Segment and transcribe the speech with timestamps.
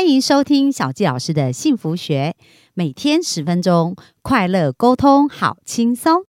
[0.00, 2.34] 欢迎收听小纪老师的幸福学，
[2.72, 6.22] 每天十分钟，快乐沟通，好轻松。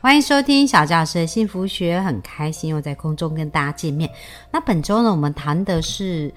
[0.00, 4.10] 欢迎收听小教师的幸福学，很开心又在空中跟大家见面。
[4.50, 6.32] 那本周呢，我们谈的是。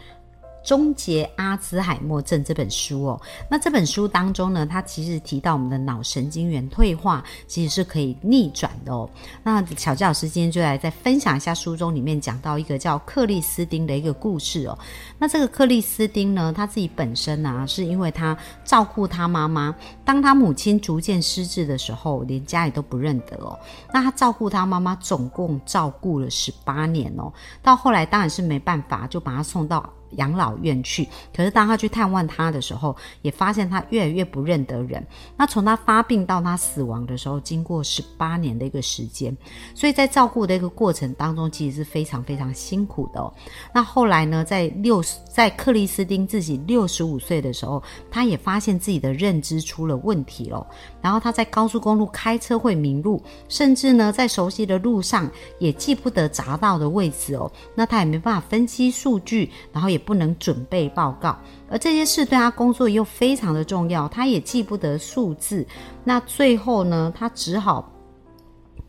[0.63, 9.09] 终结阿兹海默症这本书哦，那这本书当中呢，它其实提到我们的脑神经元退化其实是可以逆转的哦。
[9.43, 14.77] 那小教老师今天就来再分享一下书中里面讲到一个叫克里斯汀的一个故事哦。
[15.19, 23.57] 那这个克里斯汀呢，他自己本身呢，是因为他照顾他妈妈，当他母亲逐渐失智的时候，连家里都不认得哦。
[23.93, 27.31] 那他照顾他妈妈，总共照顾了十八年哦。
[27.61, 29.87] 到后来当然是没办法，就把他送到。
[30.17, 35.05] 养老院去，可是当他去探望他的时候，也发现他越来越不认得人。
[35.35, 39.35] 那从他发病到他死亡的时候，经过十八年的一个时间，
[39.73, 43.19] 所以在照顾的一个过程当中，其实是非常非常辛苦的。
[43.19, 43.33] 哦。
[43.73, 50.65] 那后来呢，在六十，在克里斯汀自己六十五岁的时候，他也发现自己的认知出了问题了。
[51.01, 57.51] 然后他在高速公路开车会迷路，甚至呢，在熟悉的路上也记不得匝道的位置哦。
[57.73, 60.02] 那他也没办法分析数据，然后也。
[60.03, 61.37] 不能准备报告，
[61.69, 65.65] 而这些事对他工作又非常的重要，他也记不得数字。
[66.03, 67.89] 那最后呢，他只好。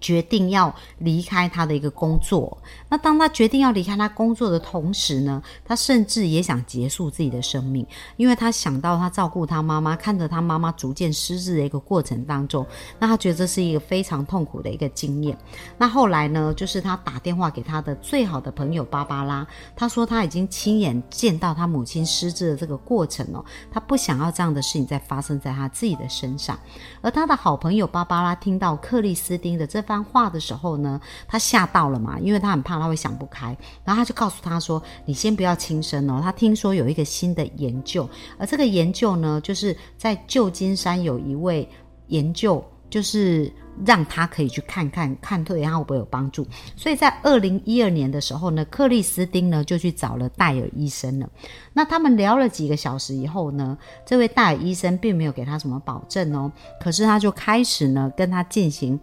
[0.05, 2.58] 决定要离开他的一个工作，
[2.91, 7.86] 那当他决定要离开他工作的同时呢，他甚至也想结束自己的生命，
[8.19, 12.66] 因为他想到他照顾他妈妈，看着他妈妈逐渐失智的一个过程当中，
[12.98, 15.34] 那他觉得这是一个非常痛苦的一个经验。
[15.78, 26.58] 那后来呢，就是他打电话给他的最好的朋友芭芭拉，他说他已经亲眼见到他母亲失智的这个过程哦，他不想要这样的事情再发生在他自己的身上。
[27.00, 29.93] 而他的好朋友芭芭拉听到克里斯汀的这番。
[30.02, 41.68] 话的时候呢，他吓到了嘛，因为他很怕他会想不开，然后他就告诉他说：“你先不要轻生哦。”他听说有一个新的研究，而这个研究呢，就是在旧金山有一位
[42.08, 43.52] 研究，就是。
[43.84, 46.46] 让他可以去看看，看对他会不会有帮助。
[46.77, 51.28] 所以在二零一二年的时候呢，克里斯汀呢就去找了戴尔医生了。
[51.72, 58.96] 那他们聊了几个小时以后呢，这位戴尔医生并没有给他什么保证哦，可是他就开始呢跟他进行。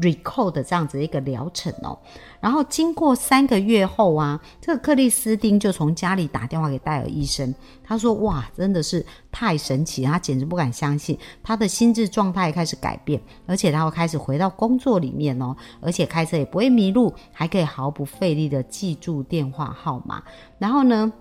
[0.00, 1.98] Recall 的这样子一个疗程哦，
[2.40, 20.22] 然后经过三个月后啊，这个克里斯汀就从家里打电话给戴尔医生，他说：“哇，真的是太神奇，他简直不敢相信，他的心智状态开始改变，而且他会开始回到工作里面哦，而且开车也不会迷路，还可以毫不费力的记住电话号码，
[20.58, 21.12] 然后呢？”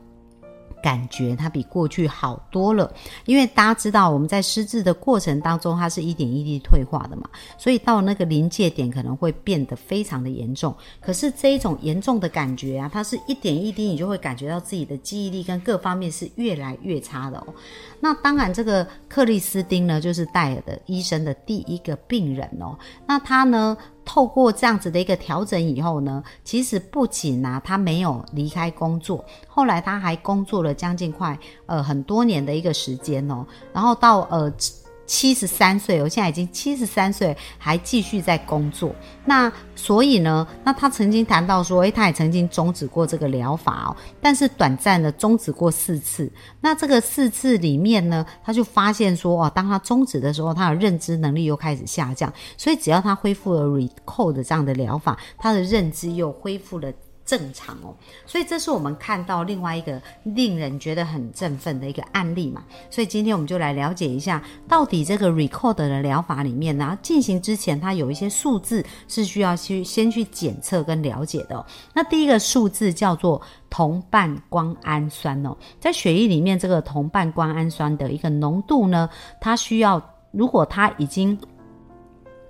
[0.86, 2.94] 感觉它比过去好多了，
[3.26, 10.76] 因为大家知道我们在失智的过程当中，它是一点一滴退化的嘛，所以到那个临界点可能会变得非常的严重。
[11.02, 17.48] 可是这一种严重的感觉啊，它是一点一滴，你就会感觉到自己的记忆力跟各方面是越来越差的哦。
[18.00, 22.78] 那当然，这个克里斯汀呢，就是戴尔的医生的第一个病人哦。
[23.08, 23.76] 那他呢？
[24.06, 34.54] 透过这样子的一个调整以后呢，其实不仅啊，他没有离开工作，后来他还工作了将近快呃很多年的一个时间哦，然后到呃。
[35.06, 38.94] 七十三岁，我现在已经七十三岁，还继续在工作。
[39.26, 46.32] 那所以呢，那他曾经谈到说，诶，他也曾经终止过这个疗法哦，但是短暂的终止过四次。
[46.62, 52.32] 那这个四次里面呢，他就发现说，哦，当他终止的时候，他的认知能力又开始下降。
[52.58, 56.92] 所以只要他恢复了 recall 的这样的疗法，他的认知又恢复了。
[57.26, 62.64] 正常哦，所以这是我们看到另外一个令人觉得很振奋的一个案例嘛。
[62.92, 71.66] 所以今天我们就来了解一下，到底这个 record 的疗法里面呢，进行之前它有一些数字是需要去先去检测跟了解的。
[71.94, 79.10] 那第一个数字叫做同半胱氨酸哦，在血液里面这个同半胱氨酸的一个浓度呢，
[79.42, 80.00] 它需要
[80.32, 81.36] 如果它已经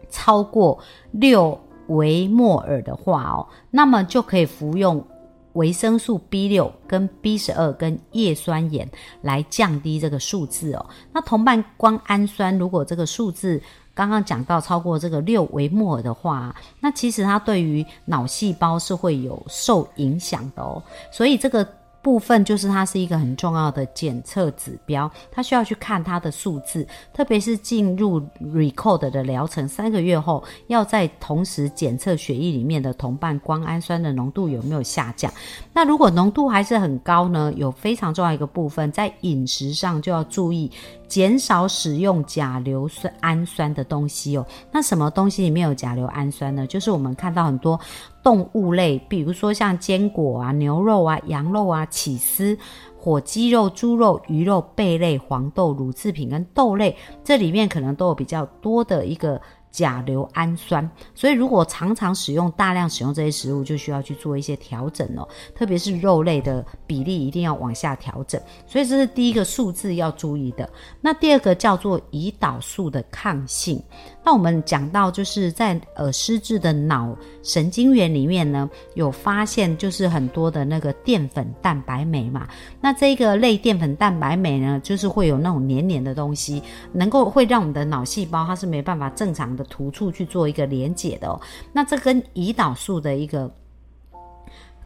[0.09, 0.77] 超过
[1.11, 1.57] 六。
[1.87, 5.05] 维莫尔的话哦，那么就可以服用
[5.53, 8.89] 维生素 B 六跟 B 十二跟叶酸盐
[9.21, 10.85] 来降低这个数字哦。
[11.13, 13.61] 那同半胱氨酸如果这个数字
[13.93, 20.81] 刚刚讲到超过这个六维莫尔的话，那其实它对于脑细胞是会有受影响的哦。
[21.11, 21.67] 所以这个。
[22.05, 35.33] 部分就是它是一个很重要的检测指标，它需要去看它的数字，特别是进入 record 的疗程三个月后，要在同时检测血液里面的同伴胱氨酸的浓度有没有下降。
[35.73, 37.51] 那如果浓度还是很高呢？
[37.55, 40.71] 有非常重要一个部分，在饮食上就要注意
[41.07, 44.45] 减少使用甲硫酸氨酸的东西哦。
[44.71, 46.65] 那什么东西里面有甲硫氨酸呢？
[46.67, 47.79] 就是我们看到很多
[48.23, 52.57] 动物类，比如说像坚果啊、牛肉啊、羊肉啊、起司、
[52.97, 59.41] 火鸡肉、猪肉、鱼肉、贝类、黄豆、乳制品跟豆类，这里面可能都有比较多的一个。
[59.75, 65.27] 甲硫氨酸，所以如果常常使用、大量使用这些食物，就需要去做一些调整哦。
[65.53, 68.41] 特别是肉类的比例一定要往下调整。
[68.65, 70.69] 所以这是第一个数字要注意的。
[71.01, 73.83] 那第二个叫做胰岛素的抗性。
[74.25, 82.47] 那我们讲到就是在呃失智的脑神经元里面呢，有发现就是很多的那个淀粉蛋白酶嘛。
[82.81, 91.39] 那这个类淀粉蛋白酶呢，就是会有那种黏黏的东西，能够会让我们的脑细胞它是没办法正常的突触去做一个连接的哦。
[91.71, 93.53] 那这跟胰岛素的一个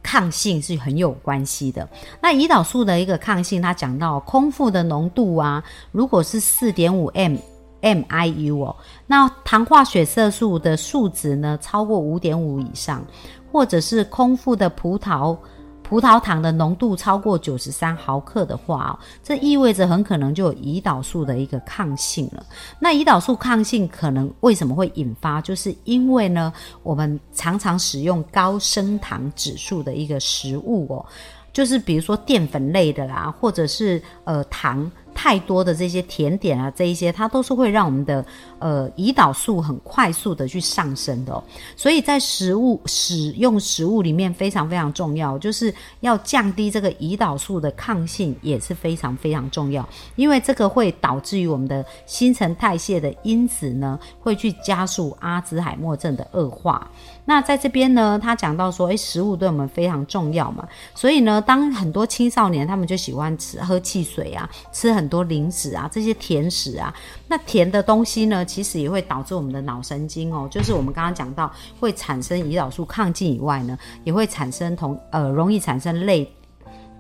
[0.04, 1.88] 抗性是很有关系的。
[2.22, 5.64] 那胰岛素的一个抗性，它讲到空腹的浓度啊，
[5.94, 7.38] 如果是四点五 m。
[7.82, 8.76] MIU 哦，
[9.08, 13.06] 那糖化血色素的数值呢超过五点五以上，
[13.52, 15.38] 或者是空腹的葡萄
[15.82, 22.46] 葡萄糖的浓度超过九十三毫克的话哦，这意味着很可能就有胰岛素的一个抗性了。
[22.80, 25.42] 那胰岛素抗性可能为什么会引发？
[25.42, 26.54] 就是因为呢，
[26.84, 31.04] 我们常常使用高升糖指数的一个食物哦，
[31.52, 34.92] 就是比如说淀粉类的啦，或者是呃糖。
[35.22, 38.26] 太多的这些甜点啊，这一些它都是会让我们的
[38.58, 41.44] 呃胰岛素很快速的去上升的，
[41.76, 49.86] 所以在食物使用食物里面非常非常重要，就是要降低这个胰岛素的抗性也是非常非常重要，
[50.16, 56.90] 因为这个会导致于我们的新陈代谢的因子呢会去加速阿兹海默症的恶化。
[57.26, 66.94] 那在这边呢，他讲到说，诶，食物对我们非常重要嘛，所以呢，当很多青少年他们就喜欢吃喝汽水啊，吃很多零食啊，这些甜食啊，
[67.28, 76.32] 那甜的东西呢，其实也会导致我们的脑神经哦，就是我们刚刚讲到会产生胰岛素抗进以外呢，也会产生同呃容易产生类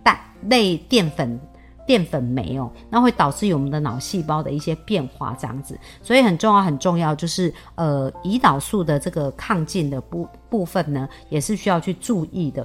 [0.04, 0.20] 蛋
[0.50, 1.40] 类淀粉。
[1.88, 12.64] 淀粉酶哦，那会导致我们的脑细胞的一些变化，这样子，所以很重要很重要，就是呃胰岛素的这个抗进的部部分呢，也是需要去注意的。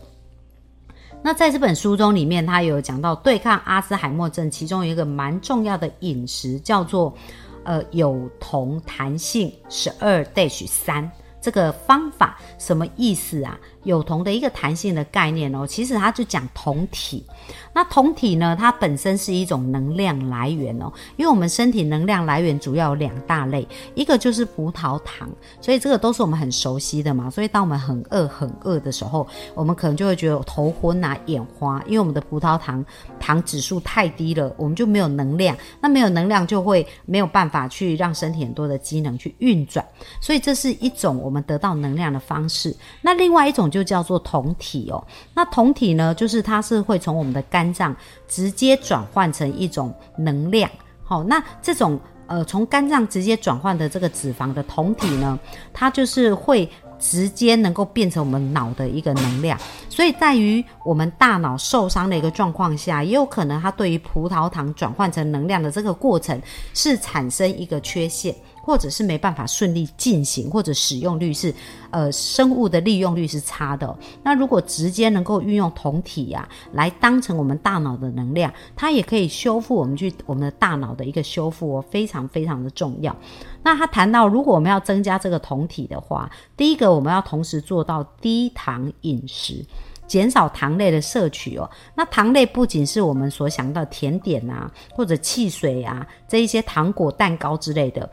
[1.26, 7.14] 那在这本书中里面，他有讲到对抗阿兹海默症，其中有一个蛮重要的饮食叫做
[7.62, 11.10] 呃有酮弹性十二 dash 三
[11.40, 13.58] 这个方法，什么意思啊？
[13.84, 17.24] 有酮的一个弹性的概念哦，其实它就讲酮体。
[17.72, 18.56] 那酮体呢？
[18.58, 25.28] 它本身是一种能量来源哦，因为我们身体能量来源主要有两大类，一个就是葡萄糖，
[25.60, 27.28] 所以这个都是我们很熟悉的嘛。
[27.28, 32.84] 所以当我们很饿、很饿的时候，我们可能就会觉得头昏啊、眼花，因为我们的葡萄糖
[33.18, 35.56] 糖指数太低了，我们就没有能量。
[35.80, 39.84] 那没有能量就会没有办法去让身体很多的机能去运转，
[40.20, 42.74] 所以这是一种我们得到能量的方式。
[43.02, 45.04] 那另外一种就叫做酮体哦。
[45.34, 47.74] 那酮体呢，就是它是会从我们的肝。
[47.74, 47.92] 脏
[48.28, 50.70] 直接转换成一种能量，
[51.02, 51.98] 好，那这种
[52.28, 55.36] 呃从肝脏直接转换的这个脂肪的酮体呢，
[55.72, 66.40] 它就是会直接能够变成我们脑的一个能量，所以在于我们大脑受伤的一个状况下，也有可能它对于葡萄糖转换成能量的这个过程
[66.74, 68.32] 是产生一个缺陷。
[68.64, 71.54] 或者是没办法顺利进行，或者使用率是，
[71.90, 73.94] 呃，生物的利用率是差的。
[74.22, 83.14] 那如果直接能够运用酮体呀，来当成我们大脑的能量，它也可以修复我们去我们的大脑的一个修复哦，非常非常的重要。
[83.62, 89.64] 那他谈到，如果我们要增加这个酮体的话，第一个我们要同时做到低糖饮食，
[90.06, 91.70] 减少糖类的摄取哦。
[91.94, 98.08] 那糖类不仅是我们所想到甜点啊，或者汽水啊这一些糖果、蛋糕之类的。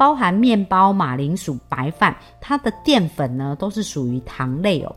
[0.00, 4.96] 包含面包、马铃薯、白饭，它的淀粉呢都是属于糖类哦。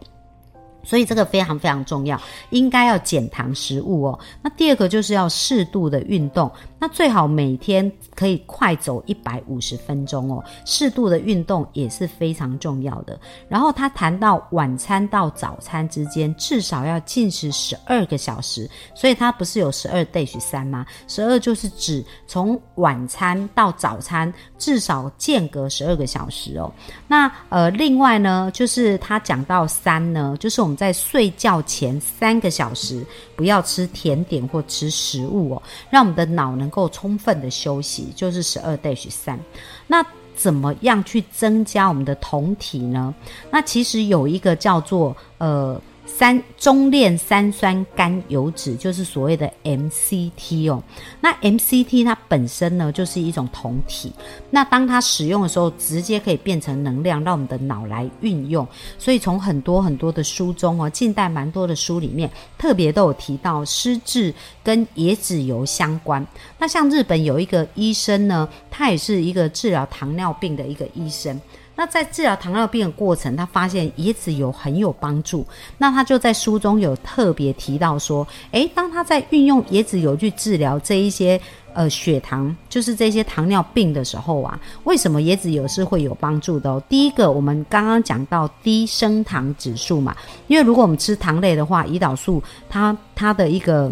[0.84, 4.20] 所以这个非常非常重要，应该要减糖食物哦。
[4.42, 10.44] 那第二个就是要适度的运动，那最好每天可以快走一百五十分钟哦。
[10.66, 13.18] 适度的运动也是非常重要的。
[13.48, 20.86] 然后他谈到晚餐到早餐之间至少要进食十二个小时，所以他不是有十二 dash 三吗？
[21.08, 26.70] 十二就是指从晚餐到早餐至少间隔十二个小时哦。
[27.08, 30.73] 那呃，另外呢，就是他讲到三呢，就是我们。
[30.76, 39.40] 在睡觉前三个小时，不要吃甜点或吃食物哦，让我们的脑能够充分的休息，就是十二 dash 三。
[39.88, 43.14] 那怎么样去增加我们的酮体呢？
[43.52, 50.84] 那其实有一个叫做呃三中链三酸甘油脂就是所谓的 MCT 哦。
[51.22, 54.12] 那 MCT 它本身呢就是一种酮体，
[54.50, 58.68] 那当它使用的时候，直接可以变成能量，让我们的脑来运用。
[59.00, 64.34] 所以从很多很多的书中哦，近代蛮多的书里面，特别都有提到失智
[64.64, 66.26] 跟椰子油相关。
[66.60, 71.40] 那像日本有一个医生呢，他也是一个治疗糖尿病的一个医生。
[71.76, 75.46] 那在治疗糖尿病的过程，他发现椰子油很有帮助。
[75.78, 81.40] 那他就在书中有特别提到说，诶，当他在运用椰子油去治疗这一些
[81.74, 86.70] 呃血糖，就是这些糖尿病的时候啊，为什么椰子油是会有帮助的？
[86.70, 86.82] 哦？
[86.88, 90.16] 第一个，我们刚刚讲到低升糖指数嘛，
[90.48, 93.92] 因为如果我们吃糖类的话，胰岛素它它的一个。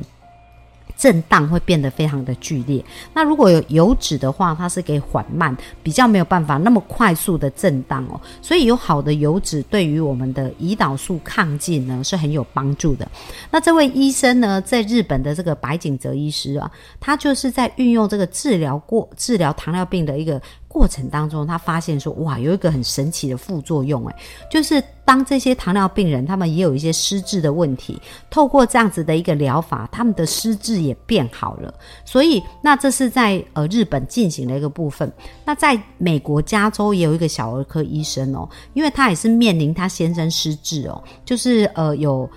[1.02, 2.86] 震荡会变得非常的剧烈。
[3.12, 8.22] 那如果有油脂的话，它是可以缓慢，比较没有办法那么快速的震荡哦。
[8.40, 13.10] 所以有好的油脂对于我们的胰岛素抗进呢是很有帮助的。
[13.50, 20.40] 那这位医生呢，在日本的这个白景泽医师啊，他就是在运用这个治疗过治疗糖尿病的一个。
[20.72, 24.16] 过程当中，他发现说，哇，有一个很神奇的副作用，诶，
[24.50, 31.74] 就是当这些糖尿病人他们也有一些失智的问题，透过这样子的一个疗法，他们的失智也变好了。
[32.06, 35.12] 所以，那这是在呃日本进行的一个部分。
[35.44, 42.30] 那在美国加州也有一个小儿科医生哦，因为他也是面临他先生失智哦，就是呃有。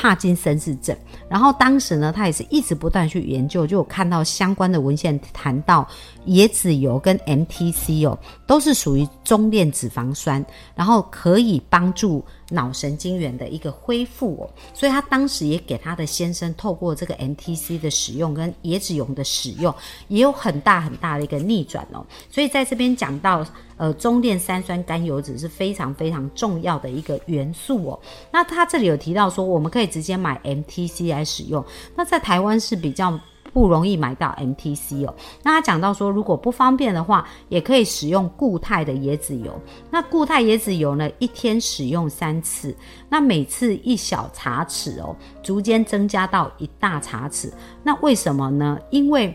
[0.00, 0.96] 帕金森氏症，
[1.28, 5.84] 然后当时呢，他也是一直不断去研究，就有看到相关的文献谈到
[6.26, 10.44] 椰子油跟 MTC 哦，都是属于中链脂肪酸，
[10.76, 12.24] 然后可以帮助。
[12.50, 19.74] 脑神经元的一个恢复哦，所以他当时也给他的先生透过这个 MTC 的使用跟椰子油的使用，
[20.08, 22.04] 也有很大很大的一个逆转哦。
[22.30, 28.00] 所以在这边讲到，呃，中链三酸甘油脂是非常非常重要的一个元素哦。
[28.32, 31.64] 那他这里有提到说，我们可以直接买 MTC 来使用，
[31.94, 33.18] 那在台湾是比较。
[33.52, 35.14] 不容易买到 MTC 哦。
[35.42, 39.58] 那他讲到说，如果不方便的话，也可以使用固态的椰子油。
[39.90, 42.74] 那固态椰子油呢，一天使用三次，
[43.08, 47.50] 那每次一小茶匙哦，逐渐增加到一大茶匙。
[47.82, 48.78] 那为什么呢？
[48.90, 49.34] 因为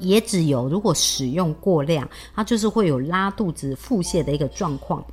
[0.00, 5.04] 椰子油如果使用过量，它就是会有拉肚子、腹泻的一个状况。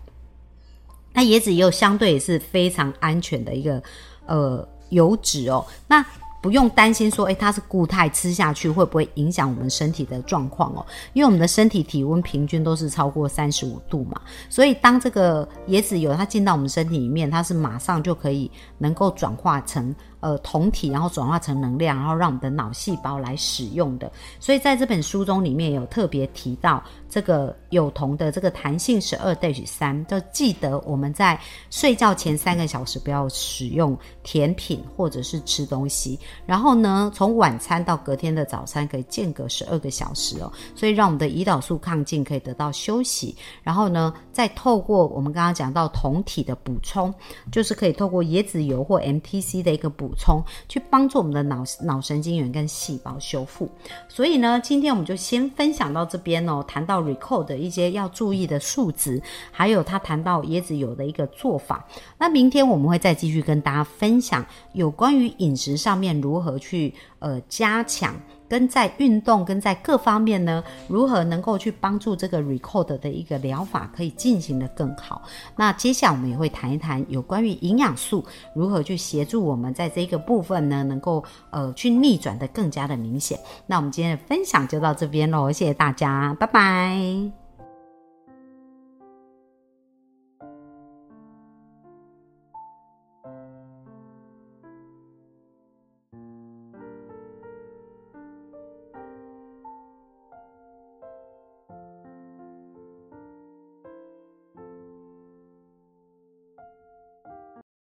[1.14, 3.82] 那椰子油相对也是非常安全的一个
[4.26, 5.66] 呃油脂哦。
[5.88, 6.06] 那
[6.42, 10.86] 不用担心说，诶，它是固态，吃下去会不会影响我们身体的状况哦？
[11.14, 19.94] 因为我们的身体体温平均都是超过三十五度嘛，所以当这个椰子油它进到我们身体里面，它是马上就可以能够转化成。
[20.22, 24.12] 呃，酮体，然后转化成能量，然后让我们的脑细胞来使用的。
[24.38, 36.20] 所以在这本书中里面有特别提到这个有酮的这个弹性十二 dash 三，就记得我们在睡觉前三个小时不要使用甜品或者是吃东西。
[36.46, 43.34] 然后呢，从晚餐到隔天的早餐可以间隔十二个小时哦，所以让我们的胰岛素抗进可以得到休息。
[43.64, 47.14] 然后呢，再透过我们刚刚讲到酮体的补充，
[47.54, 50.09] 就是可以透过椰子油或 MTC 的一个补。
[50.10, 53.70] 补充去帮助我们的脑脑神经元跟细胞修复，
[54.08, 56.66] 所以呢，今天我们就先分享到这边哦。
[56.68, 61.88] 谈到 recall 的一些要注意的数值，还有他谈到椰子油的一个做法。
[62.18, 68.20] 那明天我们会再继续跟大家分享有关于饮食上面如何去呃加强。
[68.50, 75.22] 跟在运动，跟在各方面呢，如何能够去帮助这个 record 的一个疗法可以进行的更好？
[75.56, 83.40] 那接下来我们也会谈一谈有关于营养素如何去协助我们在这个部分呢，能够呃去逆转的更加的明显。
[83.68, 87.39] 那我们今天的分享就到这边喽，谢谢大家，拜拜。